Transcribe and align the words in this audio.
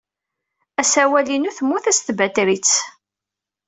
Asawal-inu 0.81 1.51
temmut-as 1.57 1.99
tbatrit. 2.05 2.71